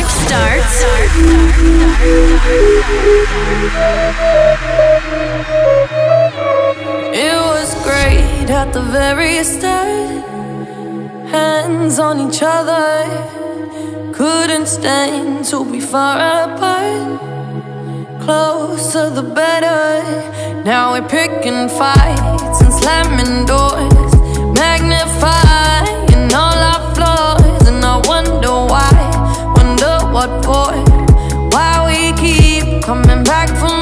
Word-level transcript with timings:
life 0.00 0.10
starts. 0.26 0.82
It 7.12 7.34
was 7.34 7.74
great 7.82 8.50
at 8.50 8.72
the 8.72 8.82
very 8.82 9.42
start. 9.44 10.24
Hands 11.30 11.98
on 11.98 12.28
each 12.28 12.42
other. 12.42 12.88
Couldn't 14.12 14.66
stand 14.66 15.44
to 15.46 15.64
be 15.64 15.80
far 15.80 16.16
apart. 16.44 17.20
Closer 18.22 19.10
the 19.10 19.22
better. 19.22 20.62
Now 20.64 20.92
we're 20.92 21.08
picking 21.08 21.68
fights 21.68 22.60
and 22.60 22.72
slamming 22.72 23.46
doors. 23.46 23.99
what 30.20 30.44
for? 30.44 30.74
Why 31.50 31.72
we 31.86 32.12
keep 32.20 32.82
coming 32.82 33.24
back 33.24 33.48
for 33.58 33.68
more? 33.68 33.79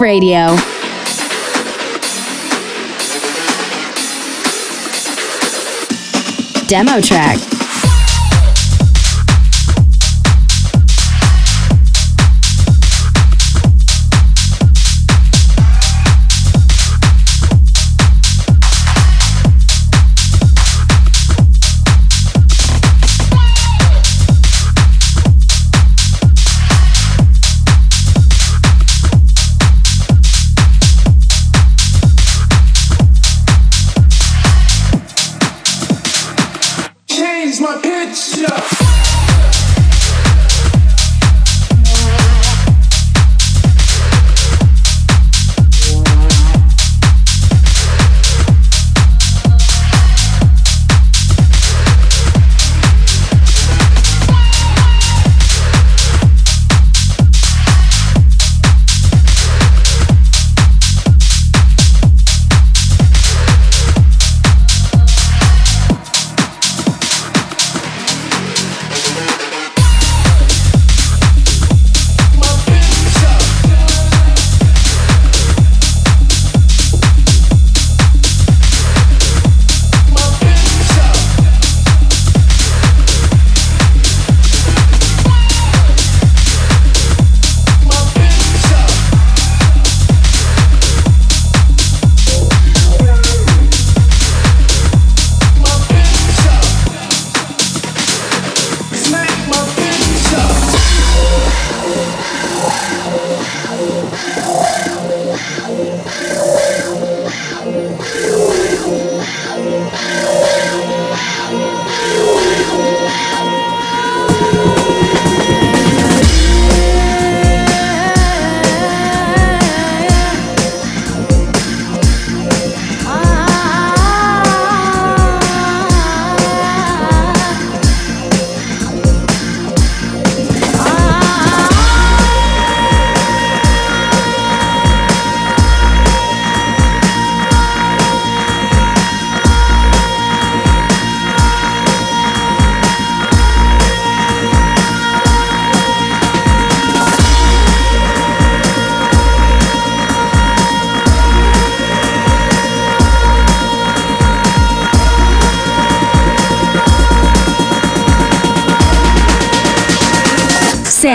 Radio. 0.00 0.56
Demo 6.66 7.00
track. 7.00 7.55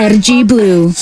Sergi 0.02 0.42
Blue. 0.42 1.01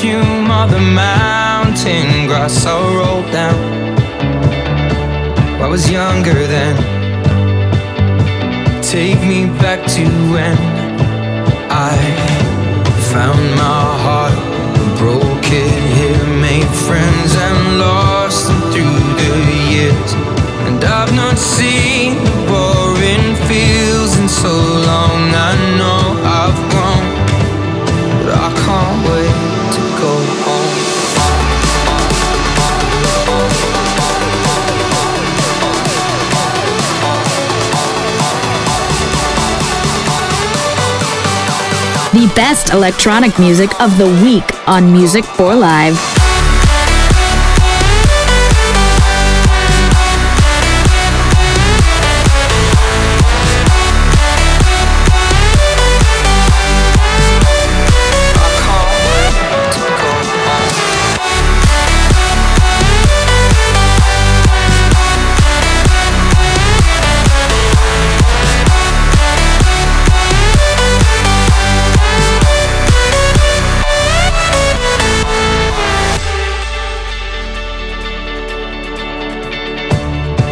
perfume 0.00 0.50
of 0.50 0.70
the 0.70 0.80
mountain 0.80 2.26
grass 2.26 2.64
I 2.64 2.72
rolled 2.96 3.30
down. 3.30 3.60
I 5.60 5.68
was 5.68 5.90
younger 5.90 6.46
then. 6.46 6.74
Take 8.82 9.20
me 9.20 9.44
back 9.60 9.80
to 9.96 10.04
when 10.32 10.56
I 11.70 11.92
found 13.12 13.44
my 13.60 13.84
heart, 14.04 14.38
broke 14.96 15.48
it 15.62 15.82
here, 15.98 16.26
made 16.40 16.70
friends 16.86 17.30
and 17.46 17.78
lost 17.78 18.46
them 18.48 18.60
through 18.72 19.00
the 19.20 19.58
years, 19.74 20.12
and 20.66 20.82
I've 20.82 21.14
not 21.14 21.36
seen. 21.36 21.89
Best 42.40 42.72
electronic 42.72 43.38
music 43.38 43.78
of 43.82 43.98
the 43.98 44.06
week 44.24 44.66
on 44.66 44.90
Music 44.90 45.26
for 45.26 45.54
Live. 45.54 46.19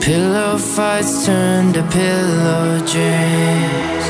Pillow 0.00 0.56
fights 0.56 1.26
turn 1.26 1.72
to 1.74 1.82
pillow 1.82 2.78
dreams. 2.78 4.06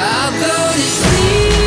I'll 0.00 0.32
go 0.32 0.72
to 0.72 0.78
sleep. 0.78 1.57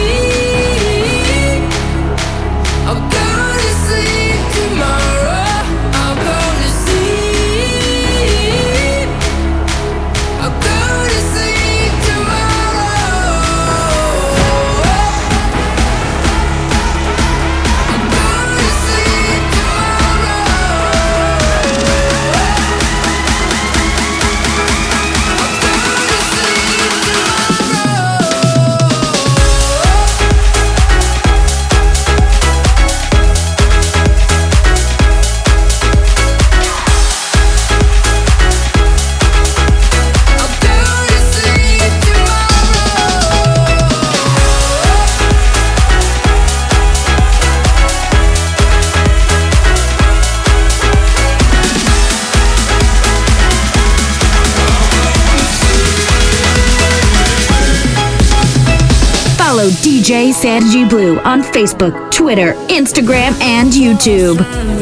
DJ 60.11 60.33
Sergi 60.33 60.83
Blue 60.83 61.21
on 61.21 61.41
Facebook, 61.41 62.11
Twitter, 62.11 62.51
Instagram, 62.67 63.31
and 63.39 63.71
YouTube. 63.71 64.80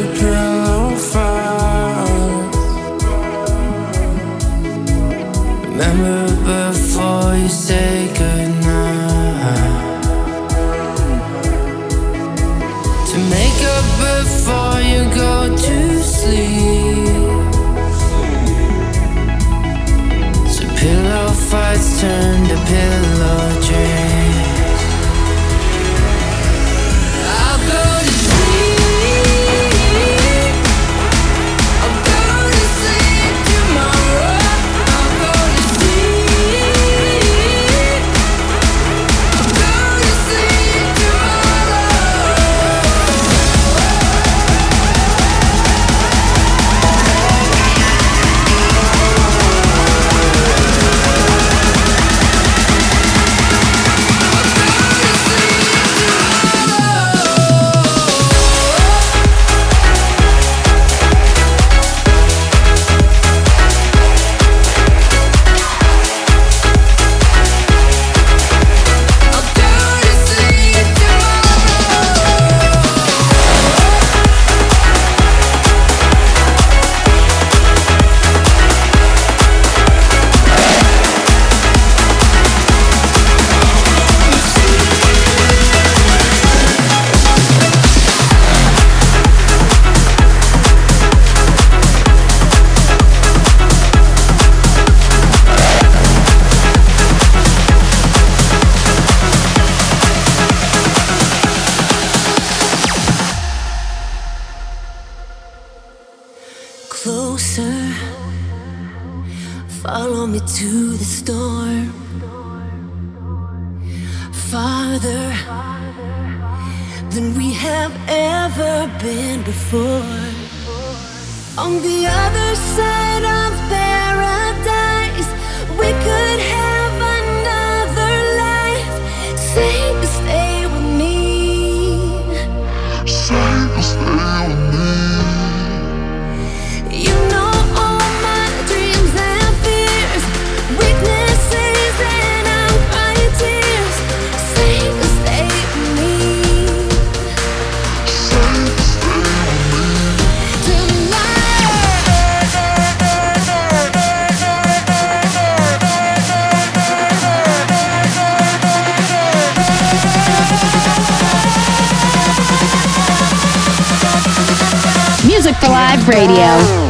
Live 165.68 166.08
Radio. 166.08 166.89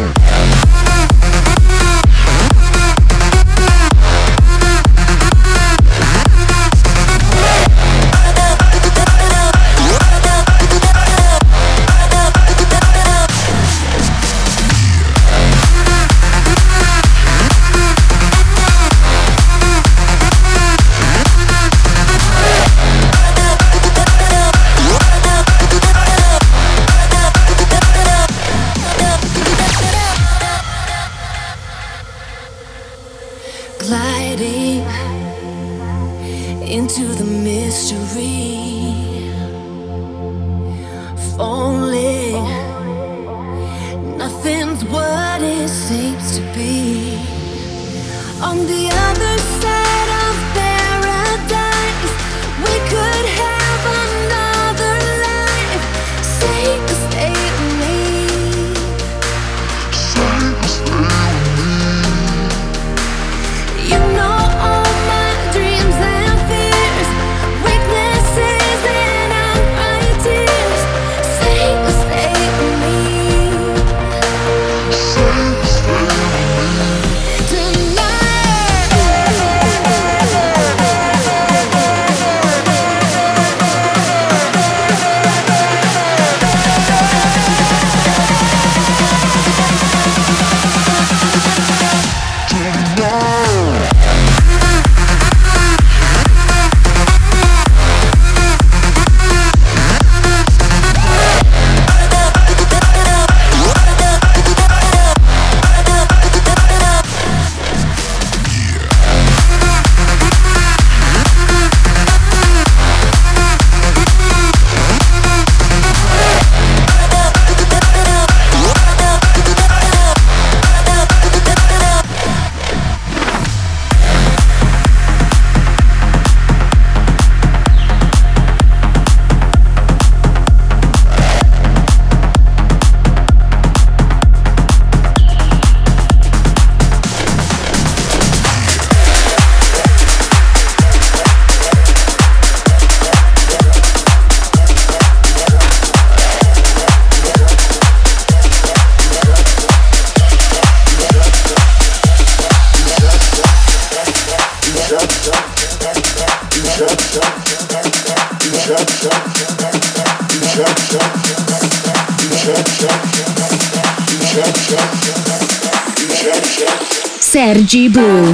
Sergi 167.93 168.30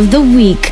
of 0.02 0.10
the 0.10 0.20
week. 0.20 0.71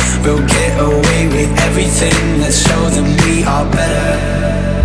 We'll 0.23 0.45
get 0.47 0.79
away 0.79 1.27
with 1.27 1.59
everything, 1.61 2.39
let's 2.39 2.67
show 2.67 2.89
them 2.89 3.05
we 3.25 3.43
are 3.43 3.65
better. 3.71 4.80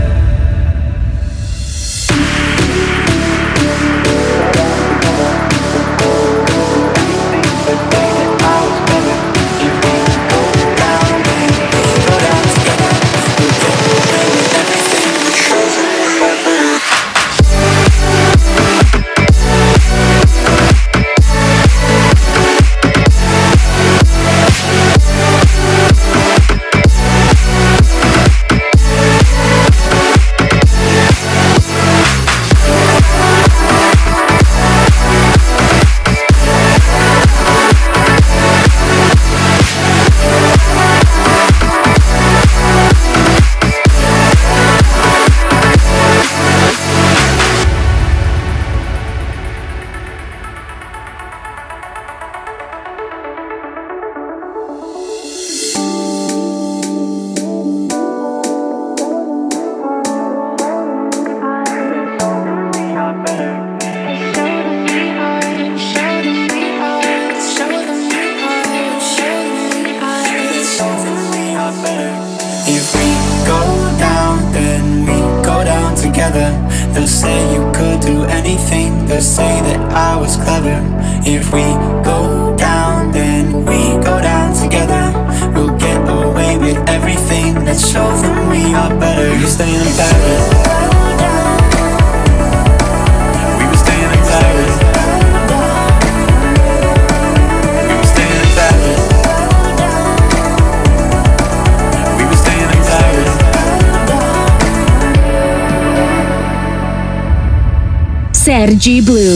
Sergi 108.67 109.01
Blue. 109.01 109.36